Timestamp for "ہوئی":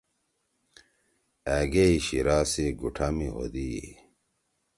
3.33-3.73